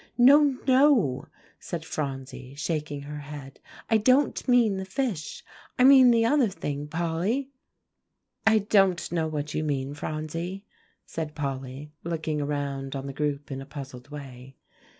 "No, 0.17 0.57
no," 0.67 1.27
said 1.59 1.85
Phronsie, 1.85 2.55
shaking 2.55 3.03
her 3.03 3.19
head, 3.19 3.59
"I 3.87 3.97
don't 3.99 4.47
mean 4.47 4.77
the 4.77 4.83
fish. 4.85 5.43
I 5.77 5.83
mean 5.83 6.09
the 6.09 6.25
other 6.25 6.49
thing, 6.49 6.87
Polly." 6.87 7.51
"I 8.43 8.57
don't 8.57 9.11
know 9.11 9.27
what 9.27 9.53
you 9.53 9.63
mean, 9.63 9.93
Phronsie," 9.93 10.65
said 11.05 11.35
Polly, 11.35 11.91
looking 12.03 12.41
around 12.41 12.95
on 12.95 13.05
the 13.05 13.13
group 13.13 13.51
in 13.51 13.61
a 13.61 13.65
puzzled 13.67 14.09
way. 14.09 14.55